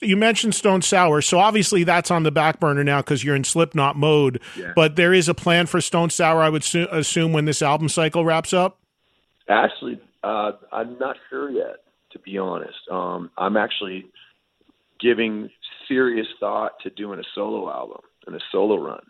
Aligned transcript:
you 0.00 0.16
mentioned 0.16 0.54
Stone 0.54 0.82
Sour, 0.82 1.20
so 1.22 1.38
obviously 1.38 1.84
that's 1.84 2.10
on 2.10 2.22
the 2.22 2.30
back 2.30 2.60
burner 2.60 2.84
now 2.84 3.00
because 3.00 3.24
you're 3.24 3.34
in 3.36 3.44
Slipknot 3.44 3.96
mode. 3.96 4.40
Yeah. 4.56 4.72
But 4.76 4.96
there 4.96 5.12
is 5.12 5.28
a 5.28 5.34
plan 5.34 5.66
for 5.66 5.80
Stone 5.80 6.10
Sour, 6.10 6.40
I 6.42 6.48
would 6.48 6.64
su- 6.64 6.88
assume, 6.90 7.32
when 7.32 7.44
this 7.46 7.62
album 7.62 7.88
cycle 7.88 8.24
wraps 8.24 8.52
up. 8.52 8.78
Actually, 9.48 10.00
uh, 10.22 10.52
I'm 10.72 10.98
not 10.98 11.16
sure 11.30 11.50
yet, 11.50 11.76
to 12.12 12.18
be 12.18 12.38
honest. 12.38 12.78
Um, 12.90 13.30
I'm 13.38 13.56
actually 13.56 14.06
giving 15.00 15.50
serious 15.86 16.26
thought 16.40 16.72
to 16.82 16.90
doing 16.90 17.18
a 17.18 17.22
solo 17.34 17.70
album 17.72 18.00
and 18.26 18.36
a 18.36 18.40
solo 18.52 18.76
run. 18.76 19.00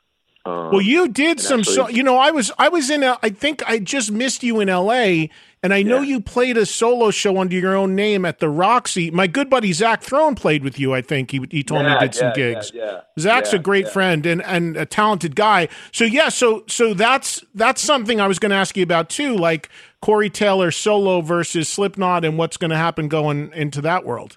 Um, 0.46 0.70
Well, 0.72 0.80
you 0.80 1.08
did 1.08 1.40
some. 1.40 1.60
actually- 1.60 1.74
so, 1.74 1.88
you 1.88 2.02
know, 2.02 2.16
I 2.16 2.30
was 2.30 2.50
I 2.58 2.68
was 2.68 2.88
in. 2.90 3.02
A, 3.02 3.18
I 3.22 3.30
think 3.30 3.68
I 3.68 3.78
just 3.78 4.10
missed 4.12 4.42
you 4.42 4.60
in 4.60 4.68
L.A. 4.68 5.30
And 5.62 5.74
I 5.74 5.82
know 5.82 5.96
Yeah. 6.00 6.08
you 6.16 6.20
played 6.20 6.56
a 6.56 6.64
solo 6.64 7.10
show 7.10 7.38
under 7.38 7.56
your 7.56 7.74
own 7.76 7.96
name 7.96 8.24
at 8.24 8.38
the 8.38 8.48
Roxy. 8.48 9.10
My 9.10 9.26
good 9.26 9.50
buddy 9.50 9.72
Zach 9.72 10.02
Throne 10.02 10.34
played 10.36 10.62
with 10.62 10.78
you. 10.78 10.94
I 10.94 11.02
think 11.02 11.30
he 11.32 11.40
he 11.50 11.62
told 11.64 11.84
me 11.84 11.90
he 11.90 11.98
did 11.98 12.14
some 12.14 12.32
gigs. 12.32 12.70
Yeah, 12.72 12.84
yeah. 12.84 13.00
Zach's 13.18 13.52
Yeah, 13.52 13.58
a 13.58 13.62
great 13.62 13.86
yeah. 13.86 13.90
friend 13.92 14.26
and, 14.26 14.42
and 14.44 14.76
a 14.76 14.86
talented 14.86 15.34
guy. 15.34 15.68
So 15.92 16.04
yeah, 16.04 16.28
so 16.28 16.62
so 16.68 16.94
that's 16.94 17.42
that's 17.54 17.82
something 17.82 18.20
I 18.20 18.28
was 18.28 18.38
going 18.38 18.50
to 18.50 18.56
ask 18.56 18.76
you 18.76 18.84
about 18.84 19.08
too, 19.08 19.36
like 19.36 19.68
Corey 20.00 20.30
Taylor 20.30 20.70
solo 20.70 21.20
versus 21.22 21.68
Slipknot 21.68 22.24
and 22.24 22.38
what's 22.38 22.56
going 22.56 22.70
to 22.70 22.76
happen 22.76 23.08
going 23.08 23.52
into 23.52 23.80
that 23.80 24.04
world. 24.04 24.36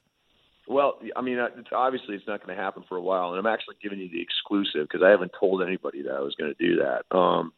Well, 0.68 1.00
I 1.18 1.22
mean, 1.22 1.38
uh, 1.38 1.50
it's, 1.58 1.68
obviously 1.74 2.16
it's 2.16 2.26
not 2.26 2.44
going 2.46 2.56
to 2.56 2.64
happen 2.64 2.84
for 2.88 2.96
a 2.96 3.02
while, 3.02 3.32
and 3.32 3.40
I'm 3.40 3.46
actually 3.54 3.76
giving 3.84 4.00
you 4.00 4.10
the 4.10 4.22
exclusive 4.22 4.88
because 4.88 5.04
I 5.06 5.10
haven't 5.10 5.34
told 5.38 5.62
anybody 5.62 6.02
that 6.04 6.14
I 6.14 6.22
was 6.22 6.34
going 6.36 6.56
to 6.56 6.66
do 6.68 6.78
that. 6.78 7.04
Um, 7.16 7.52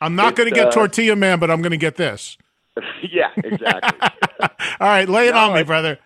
I'm 0.00 0.16
not 0.16 0.36
going 0.36 0.48
to 0.48 0.54
get 0.54 0.68
uh, 0.68 0.70
Tortilla 0.72 1.14
Man, 1.16 1.38
but 1.38 1.50
I'm 1.50 1.60
going 1.60 1.72
to 1.72 1.76
get 1.76 1.96
this. 1.96 2.38
yeah, 3.10 3.30
exactly. 3.36 3.98
All 4.80 4.88
right, 4.88 5.08
lay 5.08 5.28
it 5.28 5.34
No, 5.34 5.38
on 5.40 5.54
me, 5.54 5.60
I- 5.60 5.64
brother. 5.64 5.98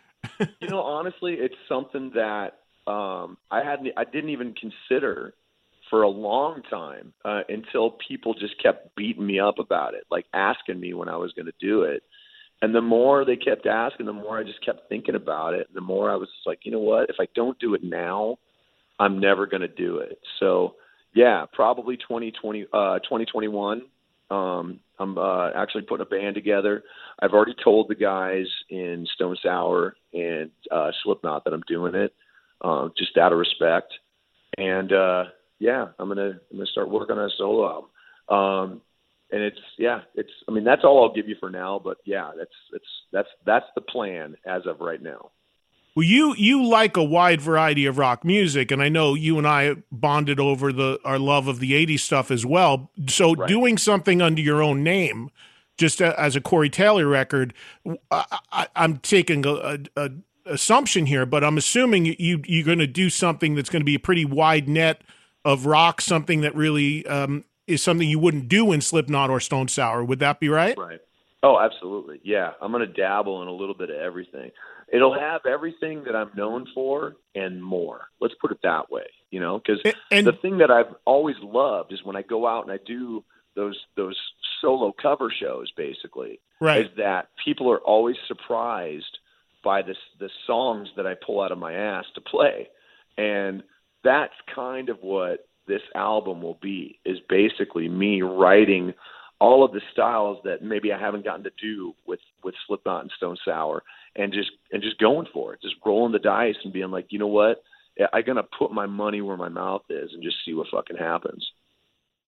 you 0.60 0.68
know, 0.68 0.80
honestly, 0.80 1.34
it's 1.34 1.54
something 1.68 2.12
that 2.14 2.58
um, 2.86 3.36
I 3.50 3.62
hadn't, 3.64 3.88
I 3.96 4.04
didn't 4.04 4.30
even 4.30 4.54
consider 4.54 5.34
for 5.88 6.02
a 6.02 6.08
long 6.08 6.62
time 6.70 7.12
uh, 7.24 7.40
until 7.48 7.90
people 8.06 8.34
just 8.34 8.60
kept 8.62 8.94
beating 8.96 9.26
me 9.26 9.40
up 9.40 9.58
about 9.58 9.94
it, 9.94 10.04
like 10.10 10.26
asking 10.32 10.78
me 10.78 10.94
when 10.94 11.08
I 11.08 11.16
was 11.16 11.32
going 11.32 11.46
to 11.46 11.52
do 11.60 11.82
it. 11.82 12.02
And 12.62 12.74
the 12.74 12.80
more 12.82 13.24
they 13.24 13.36
kept 13.36 13.66
asking, 13.66 14.06
the 14.06 14.12
more 14.12 14.38
I 14.38 14.44
just 14.44 14.64
kept 14.64 14.88
thinking 14.88 15.14
about 15.14 15.54
it. 15.54 15.72
The 15.74 15.80
more 15.80 16.10
I 16.10 16.16
was 16.16 16.28
just 16.28 16.46
like, 16.46 16.60
you 16.64 16.70
know 16.72 16.78
what? 16.80 17.08
If 17.08 17.16
I 17.18 17.26
don't 17.34 17.58
do 17.58 17.74
it 17.74 17.82
now, 17.82 18.36
I'm 18.98 19.18
never 19.18 19.46
going 19.46 19.62
to 19.62 19.68
do 19.68 19.96
it. 19.98 20.18
So, 20.38 20.74
yeah, 21.14 21.46
probably 21.52 21.96
2020, 21.96 22.66
uh, 22.72 22.98
2021. 23.00 23.82
Um, 24.30 24.80
I'm 24.98 25.18
uh, 25.18 25.50
actually 25.56 25.82
putting 25.82 26.06
a 26.06 26.08
band 26.08 26.34
together. 26.34 26.84
I've 27.20 27.32
already 27.32 27.54
told 27.62 27.88
the 27.88 27.94
guys 27.94 28.46
in 28.68 29.06
Stone 29.14 29.36
Sour 29.42 29.96
and 30.12 30.50
uh, 30.70 30.90
Slipknot 31.02 31.44
that 31.44 31.52
I'm 31.52 31.64
doing 31.66 31.94
it, 31.94 32.14
uh, 32.60 32.88
just 32.96 33.16
out 33.16 33.32
of 33.32 33.38
respect. 33.38 33.92
And 34.56 34.92
uh, 34.92 35.24
yeah, 35.58 35.88
I'm 35.98 36.08
gonna 36.08 36.40
I'm 36.50 36.56
gonna 36.56 36.66
start 36.66 36.90
working 36.90 37.18
on 37.18 37.24
a 37.24 37.30
solo 37.36 37.68
album. 37.68 37.90
Um, 38.28 38.80
and 39.32 39.42
it's 39.42 39.58
yeah, 39.78 40.00
it's 40.14 40.30
I 40.48 40.52
mean 40.52 40.64
that's 40.64 40.82
all 40.84 41.02
I'll 41.02 41.14
give 41.14 41.28
you 41.28 41.36
for 41.40 41.50
now. 41.50 41.80
But 41.82 41.98
yeah, 42.04 42.30
that's 42.36 42.50
that's 42.72 42.84
that's 43.12 43.28
that's 43.46 43.66
the 43.74 43.80
plan 43.80 44.36
as 44.46 44.62
of 44.66 44.80
right 44.80 45.02
now. 45.02 45.30
Well, 46.00 46.08
you 46.08 46.34
you 46.38 46.64
like 46.64 46.96
a 46.96 47.04
wide 47.04 47.42
variety 47.42 47.84
of 47.84 47.98
rock 47.98 48.24
music, 48.24 48.70
and 48.70 48.80
I 48.82 48.88
know 48.88 49.12
you 49.12 49.36
and 49.36 49.46
I 49.46 49.74
bonded 49.92 50.40
over 50.40 50.72
the 50.72 50.98
our 51.04 51.18
love 51.18 51.46
of 51.46 51.60
the 51.60 51.72
'80s 51.72 52.00
stuff 52.00 52.30
as 52.30 52.46
well. 52.46 52.90
So, 53.06 53.34
Right. 53.34 53.46
doing 53.46 53.76
something 53.76 54.22
under 54.22 54.40
your 54.40 54.62
own 54.62 54.82
name, 54.82 55.28
just 55.76 56.00
a, 56.00 56.18
as 56.18 56.36
a 56.36 56.40
Corey 56.40 56.70
Taylor 56.70 57.06
record, 57.06 57.52
I, 58.10 58.24
I, 58.50 58.66
I'm 58.74 58.96
taking 58.96 59.44
a, 59.44 59.50
a, 59.52 59.78
a 59.94 60.10
assumption 60.46 61.04
here, 61.04 61.26
but 61.26 61.44
I'm 61.44 61.58
assuming 61.58 62.06
you 62.06 62.40
you're 62.46 62.64
going 62.64 62.78
to 62.78 62.86
do 62.86 63.10
something 63.10 63.54
that's 63.54 63.68
going 63.68 63.82
to 63.82 63.84
be 63.84 63.96
a 63.96 64.00
pretty 64.00 64.24
wide 64.24 64.70
net 64.70 65.02
of 65.44 65.66
rock, 65.66 66.00
something 66.00 66.40
that 66.40 66.54
really 66.54 67.06
um, 67.08 67.44
is 67.66 67.82
something 67.82 68.08
you 68.08 68.18
wouldn't 68.18 68.48
do 68.48 68.72
in 68.72 68.80
Slipknot 68.80 69.28
or 69.28 69.38
Stone 69.38 69.68
Sour. 69.68 70.02
Would 70.04 70.20
that 70.20 70.40
be 70.40 70.48
right? 70.48 70.78
Right. 70.78 71.00
Oh, 71.42 71.58
absolutely. 71.58 72.20
Yeah, 72.22 72.50
I'm 72.60 72.70
going 72.70 72.86
to 72.86 72.92
dabble 72.92 73.40
in 73.42 73.48
a 73.48 73.52
little 73.52 73.74
bit 73.74 73.88
of 73.88 73.96
everything. 73.96 74.50
It'll 74.92 75.18
have 75.18 75.46
everything 75.46 76.04
that 76.04 76.14
I'm 76.14 76.30
known 76.36 76.66
for 76.74 77.16
and 77.34 77.62
more. 77.62 78.08
Let's 78.20 78.34
put 78.40 78.50
it 78.50 78.58
that 78.62 78.90
way, 78.90 79.06
you 79.30 79.40
know, 79.40 79.58
because 79.58 79.80
the 80.10 80.32
thing 80.42 80.58
that 80.58 80.70
I've 80.70 80.94
always 81.06 81.36
loved 81.42 81.92
is 81.92 82.00
when 82.04 82.16
I 82.16 82.22
go 82.22 82.46
out 82.46 82.64
and 82.64 82.72
I 82.72 82.78
do 82.84 83.24
those 83.56 83.78
those 83.96 84.16
solo 84.60 84.92
cover 85.00 85.32
shows 85.40 85.72
basically 85.76 86.40
right, 86.60 86.82
is 86.82 86.90
that 86.96 87.28
people 87.44 87.70
are 87.70 87.78
always 87.78 88.16
surprised 88.28 89.18
by 89.64 89.82
this 89.82 89.96
the 90.18 90.30
songs 90.46 90.88
that 90.96 91.06
I 91.06 91.14
pull 91.14 91.40
out 91.40 91.52
of 91.52 91.58
my 91.58 91.72
ass 91.72 92.04
to 92.14 92.20
play. 92.20 92.68
And 93.16 93.62
that's 94.02 94.34
kind 94.54 94.88
of 94.88 94.98
what 95.02 95.46
this 95.66 95.82
album 95.94 96.42
will 96.42 96.58
be 96.60 96.98
is 97.04 97.18
basically 97.28 97.88
me 97.88 98.22
writing 98.22 98.94
all 99.40 99.64
of 99.64 99.72
the 99.72 99.80
styles 99.92 100.38
that 100.44 100.62
maybe 100.62 100.92
I 100.92 100.98
haven't 101.00 101.24
gotten 101.24 101.44
to 101.44 101.50
do 101.60 101.94
with 102.06 102.20
with 102.44 102.54
Slipknot 102.66 103.02
and 103.02 103.10
Stone 103.16 103.36
Sour 103.44 103.82
and 104.16 104.32
just 104.32 104.50
and 104.72 104.82
just 104.82 104.98
going 104.98 105.26
for 105.32 105.54
it, 105.54 105.62
just 105.62 105.76
rolling 105.84 106.12
the 106.12 106.18
dice 106.18 106.56
and 106.64 106.72
being 106.72 106.90
like, 106.90 107.06
you 107.10 107.18
know 107.18 107.26
what, 107.26 107.62
I'm 108.12 108.24
gonna 108.24 108.44
put 108.58 108.72
my 108.72 108.86
money 108.86 109.20
where 109.20 109.36
my 109.36 109.48
mouth 109.48 109.82
is 109.88 110.10
and 110.12 110.22
just 110.22 110.36
see 110.44 110.54
what 110.54 110.68
fucking 110.70 110.96
happens. 110.96 111.46